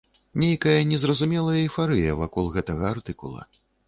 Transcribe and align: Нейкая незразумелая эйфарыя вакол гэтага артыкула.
Нейкая 0.43 0.77
незразумелая 0.91 1.53
эйфарыя 1.65 2.15
вакол 2.21 2.49
гэтага 2.57 2.89
артыкула. 2.95 3.45